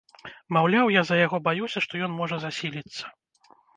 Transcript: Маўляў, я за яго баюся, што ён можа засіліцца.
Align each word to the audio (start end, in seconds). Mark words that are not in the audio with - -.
Маўляў, 0.55 0.87
я 0.95 1.03
за 1.09 1.15
яго 1.19 1.37
баюся, 1.47 1.79
што 1.89 1.93
ён 2.07 2.11
можа 2.23 2.35
засіліцца. 2.47 3.03